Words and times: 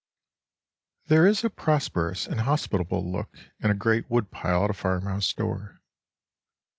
There 1.09 1.27
is 1.27 1.43
a 1.43 1.49
prosperous 1.51 2.25
and 2.25 2.39
hospitable 2.41 3.11
look 3.11 3.37
in 3.59 3.69
a 3.69 3.75
great 3.75 4.09
woodpile 4.09 4.63
at 4.63 4.71
a 4.71 4.73
farmhouse 4.73 5.31
door. 5.31 5.79